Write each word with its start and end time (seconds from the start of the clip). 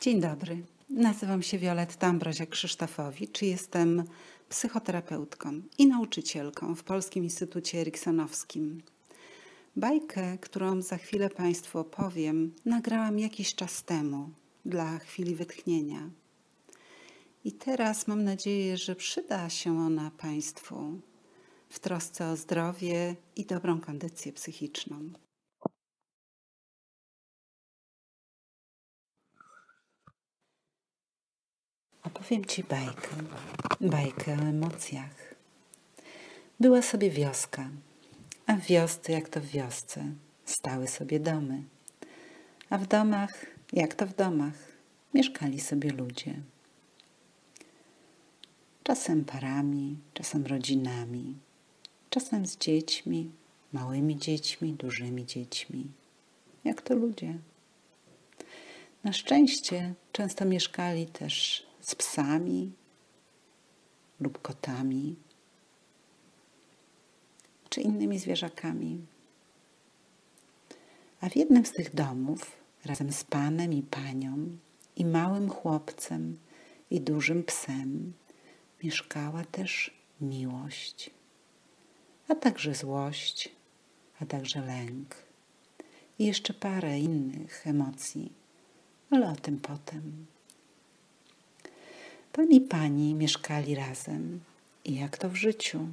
Dzień 0.00 0.20
dobry. 0.20 0.62
Nazywam 0.90 1.42
się 1.42 1.58
Wioletta 1.58 2.12
Ambroziak-Krzysztofowicz. 2.12 3.42
Jestem 3.42 4.04
psychoterapeutką 4.48 5.62
i 5.78 5.86
nauczycielką 5.86 6.74
w 6.74 6.84
Polskim 6.84 7.24
Instytucie 7.24 7.80
Eriksonowskim. 7.80 8.82
Bajkę, 9.76 10.38
którą 10.38 10.82
za 10.82 10.96
chwilę 10.96 11.30
Państwu 11.30 11.78
opowiem, 11.78 12.54
nagrałam 12.64 13.18
jakiś 13.18 13.54
czas 13.54 13.84
temu 13.84 14.30
dla 14.64 14.98
chwili 14.98 15.34
wytchnienia. 15.34 16.10
I 17.44 17.52
teraz 17.52 18.06
mam 18.06 18.24
nadzieję, 18.24 18.76
że 18.76 18.96
przyda 18.96 19.50
się 19.50 19.78
ona 19.78 20.10
Państwu 20.10 21.00
w 21.68 21.78
trosce 21.78 22.28
o 22.30 22.36
zdrowie 22.36 23.16
i 23.36 23.44
dobrą 23.46 23.80
kondycję 23.80 24.32
psychiczną. 24.32 25.10
Opowiem 32.04 32.44
Ci 32.44 32.64
bajkę, 32.64 33.08
bajkę 33.80 34.32
o 34.32 34.42
emocjach. 34.42 35.34
Była 36.60 36.82
sobie 36.82 37.10
wioska, 37.10 37.70
a 38.46 38.56
w 38.56 38.66
wiosce, 38.66 39.12
jak 39.12 39.28
to 39.28 39.40
w 39.40 39.46
wiosce, 39.46 40.04
stały 40.44 40.88
sobie 40.88 41.20
domy. 41.20 41.62
A 42.70 42.78
w 42.78 42.86
domach, 42.86 43.46
jak 43.72 43.94
to 43.94 44.06
w 44.06 44.14
domach, 44.14 44.54
mieszkali 45.14 45.60
sobie 45.60 45.90
ludzie. 45.92 46.34
Czasem 48.82 49.24
parami, 49.24 49.98
czasem 50.14 50.46
rodzinami, 50.46 51.36
czasem 52.10 52.46
z 52.46 52.56
dziećmi, 52.56 53.30
małymi 53.72 54.18
dziećmi, 54.18 54.72
dużymi 54.72 55.26
dziećmi. 55.26 55.86
Jak 56.64 56.82
to 56.82 56.94
ludzie. 56.94 57.38
Na 59.04 59.12
szczęście 59.12 59.94
często 60.12 60.44
mieszkali 60.44 61.06
też 61.06 61.66
z 61.80 61.94
psami 61.94 62.72
lub 64.20 64.42
kotami 64.42 65.16
czy 67.68 67.80
innymi 67.80 68.18
zwierzakami. 68.18 69.06
A 71.20 71.28
w 71.28 71.36
jednym 71.36 71.66
z 71.66 71.72
tych 71.72 71.94
domów 71.94 72.56
razem 72.84 73.12
z 73.12 73.24
panem 73.24 73.72
i 73.72 73.82
panią 73.82 74.56
i 74.96 75.04
małym 75.04 75.50
chłopcem 75.50 76.38
i 76.90 77.00
dużym 77.00 77.44
psem 77.44 78.12
mieszkała 78.82 79.44
też 79.44 79.94
miłość, 80.20 81.10
a 82.28 82.34
także 82.34 82.74
złość, 82.74 83.48
a 84.20 84.26
także 84.26 84.60
lęk 84.60 85.16
i 86.18 86.26
jeszcze 86.26 86.54
parę 86.54 86.98
innych 86.98 87.66
emocji, 87.66 88.32
ale 89.10 89.28
o 89.28 89.36
tym 89.36 89.58
potem. 89.58 90.26
Pan 92.32 92.50
i 92.50 92.60
pani 92.60 93.14
mieszkali 93.14 93.74
razem 93.74 94.40
i 94.84 94.94
jak 94.94 95.18
to 95.18 95.28
w 95.28 95.36
życiu. 95.36 95.88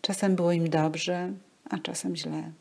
Czasem 0.00 0.36
było 0.36 0.52
im 0.52 0.70
dobrze, 0.70 1.32
a 1.70 1.78
czasem 1.78 2.16
źle. 2.16 2.52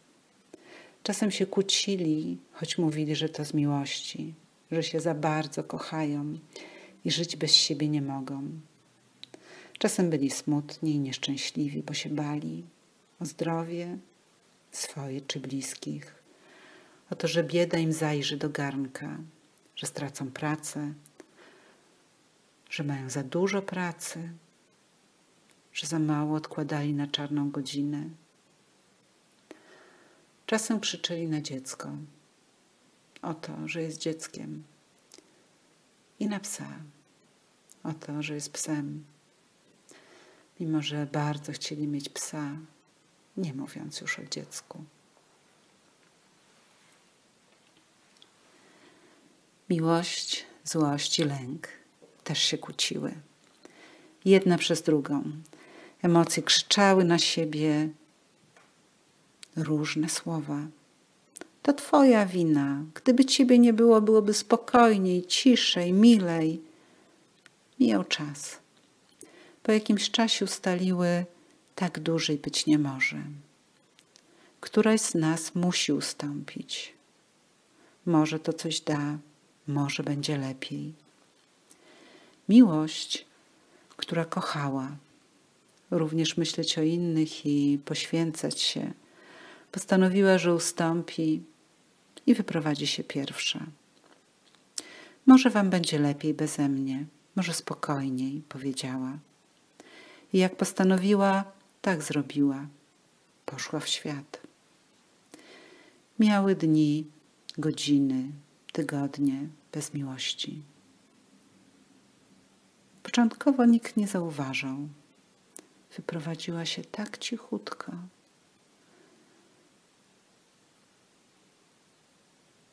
Czasem 1.04 1.32
się 1.32 1.46
kłócili, 1.46 2.38
choć 2.54 2.78
mówili, 2.78 3.16
że 3.16 3.30
to 3.30 3.46
z 3.46 3.54
miłości, 3.54 4.34
że 4.72 4.84
się 4.84 5.00
za 5.00 5.14
bardzo 5.14 5.64
kochają 5.64 6.38
i 7.06 7.12
żyć 7.12 7.36
bez 7.36 7.56
siebie 7.56 7.90
nie 7.90 8.02
mogą. 8.02 8.44
Czasem 9.78 10.10
byli 10.10 10.30
smutni 10.30 10.92
i 10.92 11.00
nieszczęśliwi, 11.00 11.84
bo 11.84 11.94
się 11.94 12.10
bali 12.10 12.64
o 13.20 13.26
zdrowie 13.26 13.98
swoje 14.72 15.22
czy 15.22 15.40
bliskich, 15.40 16.16
o 17.10 17.16
to, 17.16 17.28
że 17.28 17.44
bieda 17.44 17.78
im 17.78 17.94
zajrzy 17.94 18.38
do 18.38 18.50
garnka, 18.50 19.18
że 19.76 19.88
stracą 19.88 20.32
pracę, 20.32 20.94
że 22.72 22.84
mają 22.84 23.10
za 23.10 23.24
dużo 23.24 23.62
pracy, 23.62 24.30
że 25.74 25.88
za 25.88 26.00
mało 26.00 26.36
odkładali 26.36 26.94
na 26.94 27.08
czarną 27.08 27.52
godzinę. 27.52 28.10
Czasem 30.46 30.80
krzyczeli 30.80 31.28
na 31.28 31.42
dziecko 31.42 31.92
o 33.22 33.34
to, 33.34 33.68
że 33.68 33.82
jest 33.82 33.98
dzieckiem, 33.98 34.64
i 36.20 36.28
na 36.28 36.40
psa 36.40 36.80
o 37.84 37.94
to, 37.94 38.24
że 38.24 38.36
jest 38.36 38.54
psem, 38.54 39.06
mimo 40.60 40.82
że 40.82 41.06
bardzo 41.06 41.52
chcieli 41.52 41.88
mieć 41.88 42.10
psa, 42.10 42.58
nie 43.38 43.54
mówiąc 43.54 44.02
już 44.02 44.20
o 44.20 44.26
dziecku. 44.26 44.84
Miłość, 49.70 50.46
złość 50.64 51.20
i 51.20 51.24
lęk 51.24 51.81
też 52.32 52.44
się 52.44 52.58
kłóciły. 52.58 53.14
Jedna 54.26 54.58
przez 54.58 54.82
drugą. 54.82 55.24
Emocje 56.02 56.44
krzyczały 56.44 57.04
na 57.04 57.20
siebie 57.20 57.90
różne 59.56 60.10
słowa. 60.10 60.68
To 61.62 61.74
twoja 61.74 62.26
wina. 62.26 62.84
Gdyby 62.94 63.26
ciebie 63.26 63.60
nie 63.60 63.74
było, 63.74 64.02
byłoby 64.02 64.34
spokojniej, 64.34 65.26
ciszej, 65.26 65.94
milej. 65.94 66.62
Mijał 67.80 68.04
czas. 68.04 68.60
Po 69.64 69.72
jakimś 69.72 70.12
czasie 70.12 70.46
ustaliły, 70.46 71.26
tak 71.76 72.00
dłużej 72.00 72.38
być 72.38 72.66
nie 72.66 72.80
może. 72.80 73.24
Któraś 74.60 75.02
z 75.02 75.16
nas 75.16 75.56
musi 75.56 75.94
ustąpić. 75.94 76.94
Może 78.06 78.40
to 78.40 78.54
coś 78.54 78.82
da, 78.82 79.18
może 79.68 80.04
będzie 80.04 80.38
lepiej. 80.38 81.01
Miłość, 82.52 83.26
która 83.98 84.26
kochała, 84.26 84.92
również 85.92 86.38
myśleć 86.38 86.78
o 86.78 86.82
innych 86.82 87.46
i 87.46 87.80
poświęcać 87.86 88.60
się, 88.60 88.94
postanowiła, 89.72 90.38
że 90.38 90.56
ustąpi 90.56 91.44
i 92.28 92.34
wyprowadzi 92.34 92.88
się 92.88 93.04
pierwsza. 93.04 93.66
Może 95.26 95.50
wam 95.50 95.70
będzie 95.70 96.00
lepiej 96.00 96.34
beze 96.34 96.70
mnie, 96.70 97.06
może 97.36 97.54
spokojniej, 97.54 98.42
powiedziała. 98.50 99.18
I 100.34 100.38
jak 100.38 100.56
postanowiła, 100.56 101.44
tak 101.82 102.04
zrobiła. 102.04 102.68
Poszła 103.46 103.80
w 103.80 103.88
świat. 103.88 104.42
Miały 106.20 106.56
dni, 106.56 107.06
godziny, 107.58 108.24
tygodnie 108.74 109.48
bez 109.72 109.94
miłości. 109.94 110.71
Początkowo 113.12 113.66
nikt 113.66 113.98
nie 113.98 114.08
zauważał. 114.08 114.78
Wyprowadziła 115.96 116.66
się 116.66 116.84
tak 116.84 117.18
cichutko. 117.18 117.92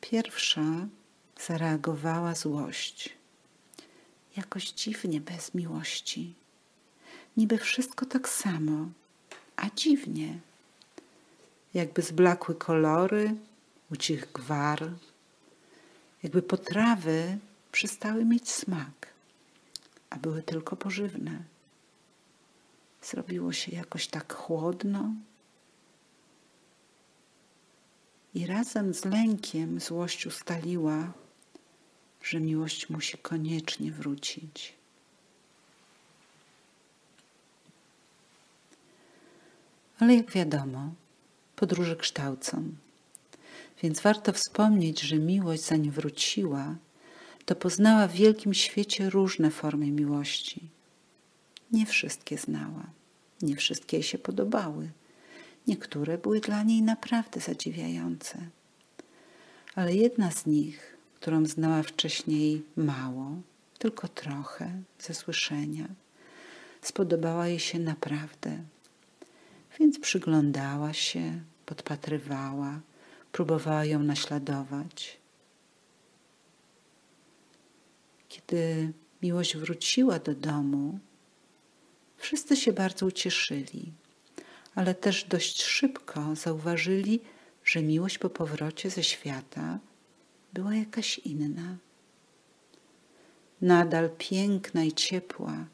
Pierwsza 0.01 0.61
zareagowała 1.47 2.35
złość. 2.35 3.15
Jakoś 4.37 4.71
dziwnie 4.71 5.21
bez 5.21 5.53
miłości. 5.53 6.33
Niby 7.37 7.57
wszystko 7.57 8.05
tak 8.05 8.29
samo, 8.29 8.87
a 9.55 9.69
dziwnie. 9.75 10.39
Jakby 11.73 12.01
zblakły 12.01 12.55
kolory, 12.55 13.35
ucichł 13.91 14.27
gwar, 14.33 14.91
jakby 16.23 16.41
potrawy 16.41 17.37
przestały 17.71 18.25
mieć 18.25 18.51
smak 18.51 19.18
a 20.09 20.17
były 20.17 20.43
tylko 20.43 20.75
pożywne. 20.75 21.43
Zrobiło 23.01 23.53
się 23.53 23.71
jakoś 23.71 24.07
tak 24.07 24.33
chłodno. 24.33 25.13
I 28.33 28.45
razem 28.45 28.93
z 28.93 29.05
lękiem 29.05 29.79
złość 29.79 30.25
ustaliła, 30.25 31.13
że 32.23 32.39
miłość 32.39 32.89
musi 32.89 33.17
koniecznie 33.17 33.91
wrócić. 33.91 34.73
Ale 39.99 40.15
jak 40.15 40.31
wiadomo, 40.31 40.91
podróże 41.55 41.95
kształcą. 41.95 42.71
Więc 43.83 44.01
warto 44.01 44.33
wspomnieć, 44.33 45.01
że 45.01 45.15
miłość, 45.15 45.65
zanim 45.65 45.91
wróciła, 45.91 46.75
to 47.49 47.55
poznała 47.55 48.07
w 48.07 48.11
wielkim 48.11 48.53
świecie 48.53 49.09
różne 49.09 49.51
formy 49.51 49.91
miłości. 49.91 50.69
Nie 51.71 51.85
wszystkie 51.85 52.37
znała, 52.37 52.83
nie 53.41 53.55
wszystkie 53.55 53.97
jej 53.97 54.03
się 54.03 54.17
podobały. 54.17 54.89
Niektóre 55.67 56.17
były 56.17 56.39
dla 56.39 56.63
niej 56.63 56.81
naprawdę 56.81 57.39
zadziwiające. 57.39 58.39
Ale 59.75 59.95
jedna 59.95 60.31
z 60.31 60.45
nich, 60.45 60.97
którą 61.15 61.45
znała 61.45 61.83
wcześniej 61.83 62.63
mało, 62.75 63.31
tylko 63.77 64.07
trochę 64.07 64.81
ze 64.99 65.13
słyszenia, 65.13 65.87
spodobała 66.81 67.47
jej 67.47 67.59
się 67.59 67.79
naprawdę. 67.79 68.57
Więc 69.79 69.99
przyglądała 69.99 70.93
się, 70.93 71.39
podpatrywała, 71.65 72.79
próbowała 73.31 73.85
ją 73.85 73.99
naśladować 73.99 75.18
Kiedy 78.29 78.93
miłość 79.21 79.57
wróciła 79.57 80.19
do 80.19 80.35
domu, 80.35 80.99
wszyscy 82.17 82.55
się 82.55 82.73
bardzo 82.73 83.05
ucieszyli, 83.05 83.93
ale 84.75 84.95
też 84.95 85.23
dość 85.23 85.63
szybko 85.63 86.35
zauważyli, 86.35 87.19
że 87.63 87.81
miłość 87.81 88.17
po 88.17 88.29
powrocie 88.29 88.89
ze 88.89 89.03
świata 89.03 89.79
była 90.53 90.75
jakaś 90.75 91.19
inna. 91.19 91.77
Nadal 93.61 94.09
piękna 94.17 94.83
i 94.83 94.91
ciepła 94.91 95.65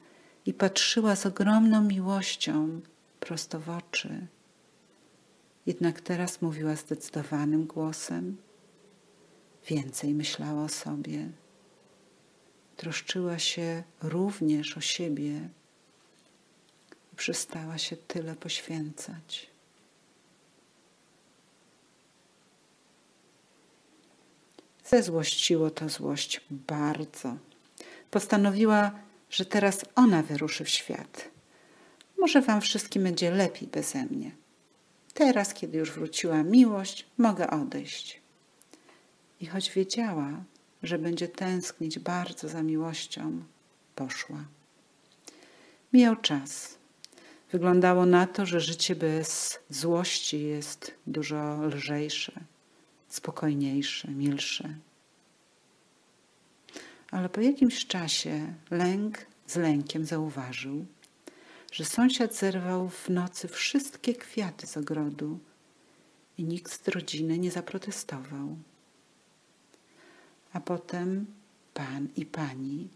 i 0.46 0.54
patrzyła 0.54 1.16
z 1.16 1.26
ogromną 1.26 1.84
miłością 1.84 2.82
prosto 3.20 3.60
w 3.60 3.70
oczy. 3.70 4.28
Jednak 5.66 6.02
teraz 6.02 6.42
mówiła 6.42 6.76
zdecydowanym 6.76 7.66
głosem. 7.66 8.38
Więcej 9.68 10.14
myślała 10.14 10.64
o 10.64 10.70
sobie. 10.70 11.30
Troszczyła 12.78 13.40
się 13.40 13.84
również 14.02 14.78
o 14.78 14.82
siebie 14.82 15.50
i 17.14 17.16
przestała 17.16 17.78
się 17.78 17.98
tyle 17.98 18.36
poświęcać. 18.36 19.50
Zezłościło 24.86 25.70
to 25.70 25.90
złość 25.90 26.42
bardzo. 26.50 27.38
Postanowiła, 28.12 28.92
że 29.30 29.46
teraz 29.46 29.86
ona 29.96 30.24
wyruszy 30.24 30.64
w 30.64 30.70
świat. 30.70 31.30
Może 32.18 32.42
wam 32.42 32.62
wszystkim 32.62 33.04
będzie 33.04 33.32
lepiej 33.32 33.68
beze 33.68 34.06
mnie. 34.06 34.32
Teraz, 35.14 35.54
kiedy 35.54 35.78
już 35.78 35.92
wróciła 35.92 36.44
miłość, 36.44 37.06
mogę 37.18 37.50
odejść. 37.50 38.22
I 39.42 39.46
choć 39.46 39.72
wiedziała, 39.72 40.44
że 40.88 41.00
będzie 41.00 41.28
tęsknić 41.28 42.00
bardzo 42.00 42.50
za 42.50 42.64
miłością, 42.64 43.44
poszła. 43.96 44.46
Mijał 45.94 46.16
czas. 46.16 46.78
Wyglądało 47.52 48.06
na 48.06 48.28
to, 48.28 48.46
że 48.46 48.60
życie 48.60 48.96
bez 48.96 49.60
złości 49.70 50.44
jest 50.44 50.94
dużo 51.08 51.64
lżejsze, 51.64 52.32
spokojniejsze, 53.10 54.08
milsze. 54.08 54.76
Ale 57.12 57.30
po 57.30 57.42
jakimś 57.42 57.86
czasie 57.86 58.54
lęk 58.72 59.26
z 59.48 59.56
lękiem 59.56 60.06
zauważył, 60.06 60.86
że 61.72 61.86
sąsiad 61.86 62.36
zerwał 62.36 62.90
w 62.90 63.10
nocy 63.10 63.48
wszystkie 63.48 64.16
kwiaty 64.16 64.68
z 64.68 64.78
ogrodu 64.78 65.40
i 66.38 66.44
nikt 66.44 66.86
z 66.86 66.88
rodziny 66.88 67.38
nie 67.38 67.52
zaprotestował. 67.52 68.58
A 70.56 70.60
potem 70.60 71.26
pan 71.74 72.08
i 72.16 72.26
pani 72.26 72.90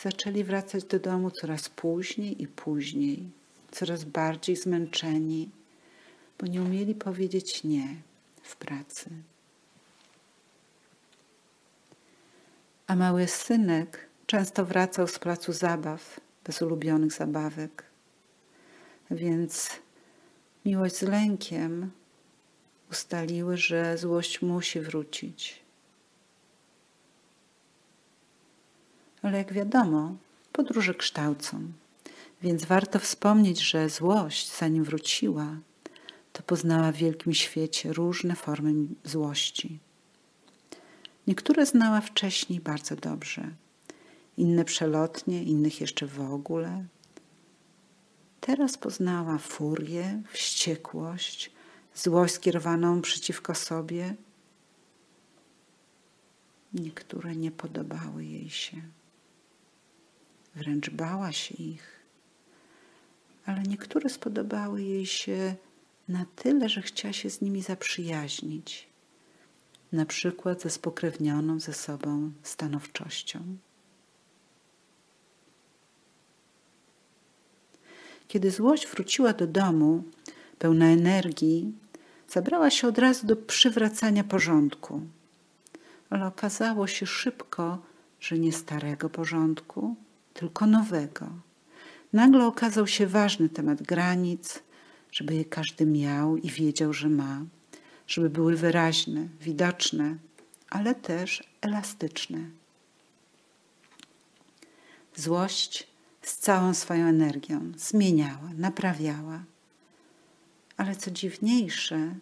zaczęli 0.00 0.44
wracać 0.44 0.84
do 0.84 0.98
domu 0.98 1.30
coraz 1.30 1.68
później 1.68 2.42
i 2.42 2.48
później, 2.48 3.30
coraz 3.70 4.04
bardziej 4.04 4.56
zmęczeni, 4.56 5.50
bo 6.38 6.46
nie 6.46 6.62
umieli 6.62 6.94
powiedzieć 6.94 7.64
nie 7.64 7.96
w 8.42 8.56
pracy. 8.56 9.10
A 12.86 12.96
mały 12.96 13.26
synek 13.26 14.08
często 14.26 14.64
wracał 14.64 15.08
z 15.08 15.18
placu 15.18 15.52
zabaw 15.52 16.20
bez 16.44 16.62
ulubionych 16.62 17.12
zabawek. 17.12 17.84
Więc 19.10 19.70
miłość 20.64 20.96
z 20.96 21.02
lękiem 21.02 21.90
ustaliły, 22.90 23.56
że 23.56 23.98
złość 23.98 24.42
musi 24.42 24.80
wrócić. 24.80 25.65
Ale 29.26 29.38
jak 29.38 29.52
wiadomo, 29.52 30.16
podróże 30.52 30.94
kształcą, 30.94 31.72
więc 32.42 32.64
warto 32.64 32.98
wspomnieć, 32.98 33.60
że 33.60 33.88
złość, 33.88 34.58
zanim 34.58 34.84
wróciła, 34.84 35.56
to 36.32 36.42
poznała 36.42 36.92
w 36.92 36.96
wielkim 36.96 37.34
świecie 37.34 37.92
różne 37.92 38.36
formy 38.36 38.74
złości. 39.04 39.78
Niektóre 41.26 41.66
znała 41.66 42.00
wcześniej 42.00 42.60
bardzo 42.60 42.96
dobrze, 42.96 43.50
inne 44.36 44.64
przelotnie, 44.64 45.42
innych 45.42 45.80
jeszcze 45.80 46.06
w 46.06 46.20
ogóle. 46.20 46.84
Teraz 48.40 48.78
poznała 48.78 49.38
furię, 49.38 50.22
wściekłość, 50.32 51.50
złość 51.94 52.34
skierowaną 52.34 53.02
przeciwko 53.02 53.54
sobie. 53.54 54.14
Niektóre 56.74 57.36
nie 57.36 57.50
podobały 57.50 58.24
jej 58.24 58.50
się, 58.50 58.82
wręcz 60.56 60.90
bała 60.90 61.32
się 61.32 61.54
ich, 61.54 62.00
ale 63.46 63.62
niektóre 63.62 64.10
spodobały 64.10 64.82
jej 64.82 65.06
się 65.06 65.54
na 66.08 66.26
tyle, 66.36 66.68
że 66.68 66.82
chciała 66.82 67.12
się 67.12 67.30
z 67.30 67.40
nimi 67.40 67.62
zaprzyjaźnić, 67.62 68.88
na 69.92 70.06
przykład 70.06 70.62
ze 70.62 70.70
spokrewnioną 70.70 71.60
ze 71.60 71.72
sobą 71.72 72.30
stanowczością. 72.42 73.56
Kiedy 78.28 78.50
złość 78.50 78.86
wróciła 78.86 79.32
do 79.32 79.46
domu, 79.46 80.04
pełna 80.58 80.86
energii, 80.86 81.72
zabrała 82.28 82.70
się 82.70 82.88
od 82.88 82.98
razu 82.98 83.26
do 83.26 83.36
przywracania 83.36 84.24
porządku. 84.24 85.00
Ale 86.10 86.26
okazało 86.26 86.86
się 86.86 87.06
szybko, 87.06 87.78
że 88.20 88.38
nie 88.38 88.52
starego 88.52 89.10
porządku, 89.10 89.96
tylko 90.36 90.66
nowego. 90.66 91.26
Nagle 92.12 92.46
okazał 92.46 92.86
się 92.86 93.06
ważny 93.06 93.48
temat 93.48 93.82
granic, 93.82 94.62
żeby 95.12 95.34
je 95.34 95.44
każdy 95.44 95.86
miał 95.86 96.36
i 96.36 96.50
wiedział, 96.50 96.92
że 96.92 97.08
ma, 97.08 97.42
żeby 98.06 98.30
były 98.30 98.56
wyraźne, 98.56 99.28
widoczne, 99.40 100.16
ale 100.70 100.94
też 100.94 101.42
elastyczne. 101.60 102.38
Złość 105.14 105.86
z 106.22 106.36
całą 106.38 106.74
swoją 106.74 107.06
energią 107.06 107.72
zmieniała, 107.76 108.50
naprawiała. 108.58 109.44
Ale 110.76 110.96
co 110.96 111.10
dziwniejsze, 111.10 112.14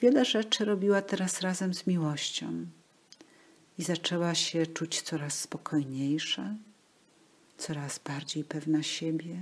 wiele 0.00 0.24
rzeczy 0.24 0.64
robiła 0.64 1.02
teraz 1.02 1.40
razem 1.40 1.74
z 1.74 1.86
miłością 1.86 2.66
i 3.78 3.82
zaczęła 3.82 4.34
się 4.34 4.66
czuć 4.66 5.02
coraz 5.02 5.40
spokojniejsza, 5.40 6.54
coraz 7.58 7.98
bardziej 7.98 8.44
pewna 8.44 8.82
siebie, 8.82 9.36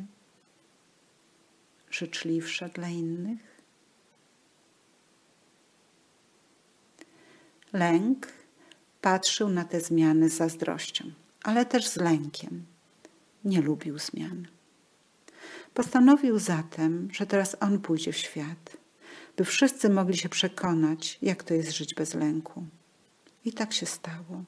życzliwsza 1.91 2.69
dla 2.69 2.89
innych. 2.89 3.63
Lęk 7.73 8.33
patrzył 9.01 9.49
na 9.49 9.65
te 9.65 9.81
zmiany 9.81 10.31
z 10.31 10.37
zazdrością, 10.37 11.05
ale 11.43 11.67
też 11.67 11.89
z 11.89 11.97
lękiem 11.97 12.67
nie 13.45 13.63
lubił 13.63 13.99
zmian. 13.99 14.49
Postanowił 15.75 16.39
zatem, 16.39 17.09
że 17.13 17.27
teraz 17.27 17.57
on 17.61 17.81
pójdzie 17.81 18.13
w 18.13 18.17
świat, 18.17 18.77
by 19.37 19.45
wszyscy 19.45 19.89
mogli 19.89 20.17
się 20.17 20.29
przekonać, 20.29 21.19
jak 21.23 21.43
to 21.43 21.55
jest 21.55 21.71
żyć 21.71 21.95
bez 21.95 22.15
lęku. 22.15 22.67
I 23.45 23.53
tak 23.53 23.73
się 23.73 23.87
stało. 23.87 24.45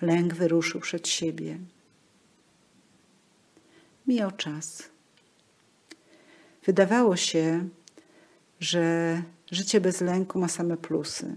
Lęk 0.00 0.34
wyruszył 0.34 0.80
przed 0.80 1.08
siebie. 1.08 1.58
Mijał 4.06 4.30
czas. 4.30 4.82
Wydawało 6.66 7.16
się, 7.16 7.68
że 8.60 9.22
życie 9.50 9.80
bez 9.80 10.00
lęku 10.00 10.38
ma 10.38 10.48
same 10.48 10.76
plusy, 10.76 11.34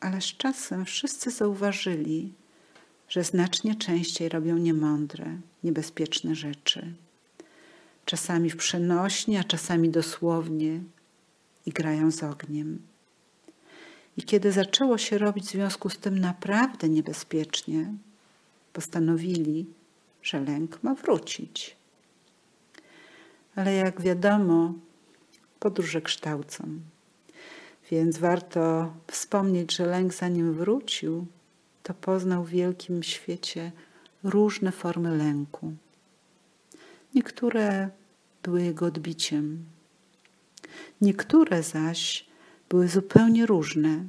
ale 0.00 0.20
z 0.20 0.24
czasem 0.24 0.84
wszyscy 0.84 1.30
zauważyli, 1.30 2.32
że 3.08 3.24
znacznie 3.24 3.74
częściej 3.76 4.28
robią 4.28 4.56
niemądre, 4.56 5.38
niebezpieczne 5.64 6.34
rzeczy. 6.34 6.92
Czasami 8.04 8.50
w 8.50 8.56
przenośnie, 8.56 9.40
a 9.40 9.44
czasami 9.44 9.90
dosłownie 9.90 10.80
i 11.66 11.70
grają 11.70 12.10
z 12.10 12.22
ogniem. 12.22 12.78
I 14.16 14.22
kiedy 14.22 14.52
zaczęło 14.52 14.98
się 14.98 15.18
robić 15.18 15.44
w 15.44 15.50
związku 15.50 15.90
z 15.90 15.98
tym 15.98 16.18
naprawdę 16.18 16.88
niebezpiecznie, 16.88 17.92
postanowili, 18.72 19.66
że 20.22 20.40
lęk 20.40 20.82
ma 20.82 20.94
wrócić. 20.94 21.81
Ale 23.54 23.74
jak 23.74 24.00
wiadomo, 24.00 24.74
podróże 25.58 26.00
kształcą. 26.00 26.64
Więc 27.90 28.18
warto 28.18 28.92
wspomnieć, 29.06 29.76
że 29.76 29.86
lęk 29.86 30.14
zanim 30.14 30.52
wrócił, 30.52 31.26
to 31.82 31.94
poznał 31.94 32.44
w 32.44 32.48
wielkim 32.48 33.02
świecie 33.02 33.72
różne 34.24 34.72
formy 34.72 35.16
lęku. 35.16 35.72
Niektóre 37.14 37.90
były 38.42 38.62
jego 38.62 38.86
odbiciem, 38.86 39.64
niektóre 41.00 41.62
zaś 41.62 42.26
były 42.68 42.88
zupełnie 42.88 43.46
różne, 43.46 44.04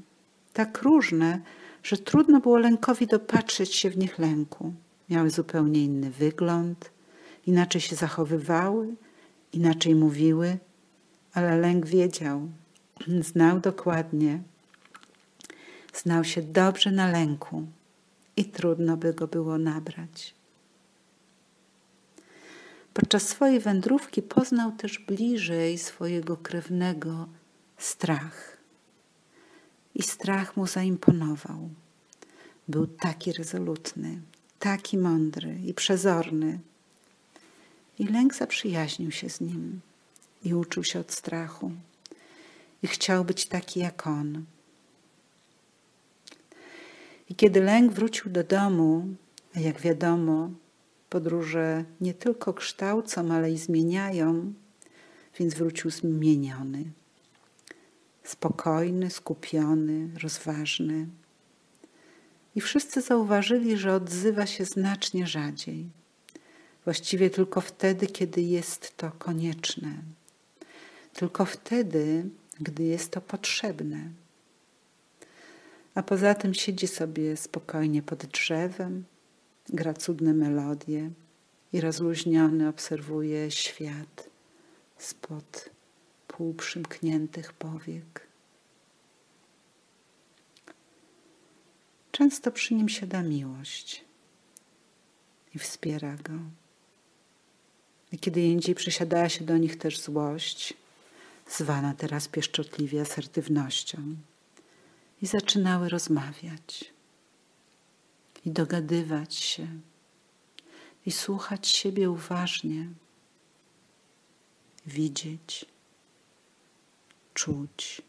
tak 0.53 0.81
różne, 0.81 1.41
że 1.83 1.97
trudno 1.97 2.39
było 2.39 2.57
lękowi 2.57 3.07
dopatrzeć 3.07 3.75
się 3.75 3.89
w 3.89 3.97
nich 3.97 4.19
lęku, 4.19 4.73
miały 5.09 5.29
zupełnie 5.29 5.83
inny 5.83 6.11
wygląd, 6.11 6.91
inaczej 7.47 7.81
się 7.81 7.95
zachowywały, 7.95 8.95
inaczej 9.53 9.95
mówiły, 9.95 10.57
ale 11.33 11.57
lęk 11.57 11.85
wiedział, 11.85 12.49
znał 13.21 13.59
dokładnie, 13.59 14.41
znał 15.93 16.23
się 16.23 16.41
dobrze 16.41 16.91
na 16.91 17.11
lęku 17.11 17.67
i 18.37 18.45
trudno 18.45 18.97
by 18.97 19.13
go 19.13 19.27
było 19.27 19.57
nabrać. 19.57 20.35
Podczas 22.93 23.27
swojej 23.27 23.59
wędrówki 23.59 24.21
poznał 24.21 24.71
też 24.71 24.99
bliżej 24.99 25.77
swojego 25.77 26.37
krewnego 26.37 27.27
strach. 27.77 28.57
I 29.95 30.03
strach 30.03 30.57
mu 30.57 30.67
zaimponował. 30.67 31.69
Był 32.67 32.87
taki 32.87 33.33
rezolutny, 33.33 34.21
taki 34.59 34.97
mądry 34.97 35.59
i 35.65 35.73
przezorny. 35.73 36.59
I 38.03 38.07
lęk 38.07 38.35
zaprzyjaźnił 38.35 39.11
się 39.11 39.29
z 39.29 39.41
nim 39.41 39.81
i 40.43 40.53
uczył 40.53 40.83
się 40.83 40.99
od 40.99 41.11
strachu. 41.11 41.71
I 42.83 42.87
chciał 42.87 43.25
być 43.25 43.45
taki 43.45 43.79
jak 43.79 44.07
on. 44.07 44.45
I 47.29 47.35
kiedy 47.35 47.61
lęk 47.61 47.91
wrócił 47.91 48.31
do 48.31 48.43
domu, 48.43 49.07
a 49.55 49.59
jak 49.59 49.81
wiadomo, 49.81 50.49
podróże 51.09 51.85
nie 52.01 52.13
tylko 52.13 52.53
kształcą, 52.53 53.31
ale 53.31 53.51
i 53.51 53.57
zmieniają, 53.57 54.53
więc 55.39 55.53
wrócił 55.53 55.91
zmieniony. 55.91 56.83
Spokojny, 58.23 59.09
skupiony, 59.09 60.09
rozważny. 60.23 61.07
I 62.55 62.61
wszyscy 62.61 63.01
zauważyli, 63.01 63.77
że 63.77 63.93
odzywa 63.93 64.45
się 64.45 64.65
znacznie 64.65 65.27
rzadziej. 65.27 66.02
Właściwie 66.85 67.29
tylko 67.29 67.61
wtedy, 67.61 68.07
kiedy 68.07 68.41
jest 68.41 68.97
to 68.97 69.11
konieczne. 69.11 69.97
Tylko 71.13 71.45
wtedy, 71.45 72.25
gdy 72.59 72.83
jest 72.83 73.11
to 73.11 73.21
potrzebne. 73.21 74.09
A 75.95 76.03
poza 76.03 76.35
tym 76.35 76.53
siedzi 76.53 76.87
sobie 76.87 77.37
spokojnie 77.37 78.01
pod 78.01 78.25
drzewem, 78.25 79.03
gra 79.69 79.93
cudne 79.93 80.33
melodie 80.33 81.09
i 81.73 81.81
rozluźniony 81.81 82.67
obserwuje 82.67 83.51
świat 83.51 84.29
spod 84.97 85.69
półprzymkniętych 86.27 87.53
powiek. 87.53 88.27
Często 92.11 92.51
przy 92.51 92.75
nim 92.75 92.89
siada 92.89 93.23
miłość 93.23 94.05
i 95.55 95.59
wspiera 95.59 96.15
go. 96.15 96.62
Kiedy 98.21 98.41
indziej 98.41 98.75
przysiadała 98.75 99.29
się 99.29 99.45
do 99.45 99.57
nich 99.57 99.77
też 99.77 99.99
złość, 99.99 100.73
zwana 101.49 101.93
teraz 101.93 102.27
pieszczotliwie 102.27 103.01
asertywnością, 103.01 104.15
i 105.23 105.27
zaczynały 105.27 105.89
rozmawiać 105.89 106.93
i 108.45 108.51
dogadywać 108.51 109.35
się 109.35 109.67
i 111.05 111.11
słuchać 111.11 111.67
siebie 111.67 112.11
uważnie, 112.11 112.87
widzieć, 114.85 115.65
czuć. 117.33 118.01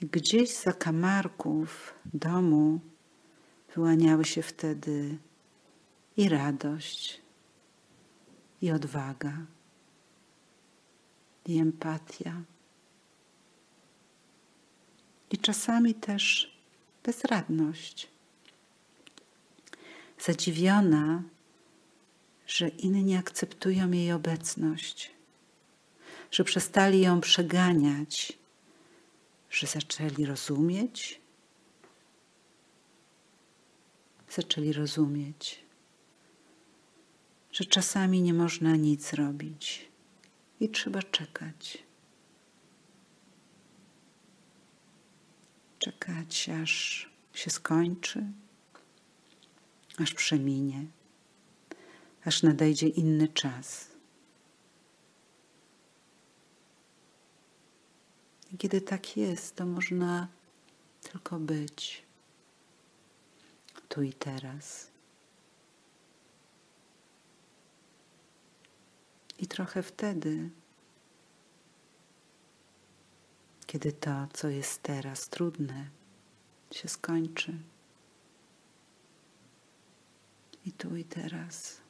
I 0.00 0.06
gdzieś 0.06 0.50
za 0.50 0.72
kamarków 0.72 1.94
domu 2.14 2.80
wyłaniały 3.74 4.24
się 4.24 4.42
wtedy 4.42 5.18
i 6.16 6.28
radość, 6.28 7.21
i 8.62 8.70
odwaga, 8.70 9.46
i 11.46 11.58
empatia. 11.58 12.42
I 15.30 15.38
czasami 15.38 15.94
też 15.94 16.56
bezradność. 17.04 18.08
Zadziwiona, 20.18 21.22
że 22.46 22.68
inni 22.68 23.16
akceptują 23.16 23.90
jej 23.90 24.12
obecność, 24.12 25.10
że 26.30 26.44
przestali 26.44 27.00
ją 27.00 27.20
przeganiać, 27.20 28.38
że 29.50 29.66
zaczęli 29.66 30.26
rozumieć, 30.26 31.20
zaczęli 34.30 34.72
rozumieć, 34.72 35.64
że 37.52 37.64
czasami 37.64 38.22
nie 38.22 38.34
można 38.34 38.76
nic 38.76 39.12
robić 39.12 39.88
i 40.60 40.68
trzeba 40.68 41.02
czekać. 41.02 41.82
czekać, 45.82 46.48
aż 46.48 47.06
się 47.34 47.50
skończy, 47.50 48.24
aż 49.98 50.14
przeminie, 50.14 50.86
aż 52.24 52.42
nadejdzie 52.42 52.88
inny 52.88 53.28
czas. 53.28 53.88
I 58.52 58.58
kiedy 58.58 58.80
tak 58.80 59.16
jest, 59.16 59.56
to 59.56 59.66
można 59.66 60.28
tylko 61.02 61.38
być 61.38 62.02
tu 63.88 64.02
i 64.02 64.12
teraz. 64.12 64.91
I 69.42 69.46
trochę 69.46 69.82
wtedy 69.82 70.50
kiedy 73.66 73.92
to, 73.92 74.26
co 74.32 74.48
jest 74.48 74.82
teraz 74.82 75.28
trudne, 75.28 75.90
się 76.70 76.88
skończy. 76.88 77.58
I 80.66 80.72
tu 80.72 80.96
i 80.96 81.04
teraz 81.04 81.80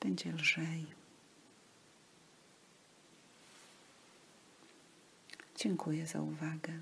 będzie 0.00 0.32
lżej. 0.32 0.86
Dziękuję 5.56 6.06
za 6.06 6.20
uwagę. 6.20 6.72